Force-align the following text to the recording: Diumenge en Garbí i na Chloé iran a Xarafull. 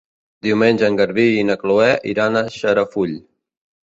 Diumenge 0.45 0.87
en 0.91 0.95
Garbí 1.01 1.25
i 1.41 1.43
na 1.51 1.57
Chloé 1.65 1.91
iran 2.13 2.39
a 2.41 2.45
Xarafull. 2.57 3.13